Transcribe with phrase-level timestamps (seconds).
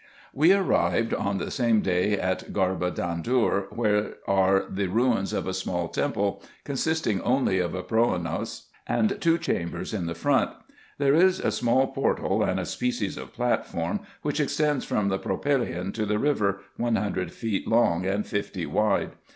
[0.33, 5.53] We arrived on the same day at Garba Dandour, where are the ruins of a
[5.53, 10.49] small temple, consisting only of a pronaos and two chambers in the front.
[10.97, 15.93] There is a small portal, and a species of platform, which extends from the propylaeon
[15.93, 19.11] to the river, one hundred feet long and fifty wide.